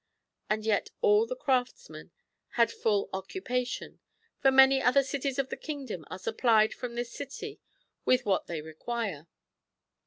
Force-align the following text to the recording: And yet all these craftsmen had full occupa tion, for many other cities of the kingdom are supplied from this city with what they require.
And 0.49 0.65
yet 0.65 0.89
all 1.01 1.27
these 1.27 1.37
craftsmen 1.39 2.09
had 2.53 2.71
full 2.71 3.07
occupa 3.09 3.67
tion, 3.67 3.99
for 4.39 4.49
many 4.49 4.81
other 4.81 5.03
cities 5.03 5.37
of 5.37 5.49
the 5.49 5.55
kingdom 5.57 6.05
are 6.09 6.17
supplied 6.17 6.73
from 6.73 6.95
this 6.95 7.11
city 7.13 7.59
with 8.03 8.25
what 8.25 8.47
they 8.47 8.63
require. 8.63 9.27